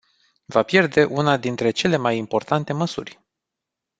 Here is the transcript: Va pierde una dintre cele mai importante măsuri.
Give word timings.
Va 0.53 0.63
pierde 0.69 1.03
una 1.19 1.37
dintre 1.43 1.71
cele 1.81 1.97
mai 1.97 2.17
importante 2.17 2.73
măsuri. 2.73 3.19